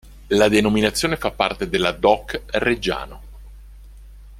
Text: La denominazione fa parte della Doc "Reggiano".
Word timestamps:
La 0.29 0.47
denominazione 0.47 1.15
fa 1.15 1.29
parte 1.29 1.69
della 1.69 1.91
Doc 1.91 2.41
"Reggiano". 2.53 3.21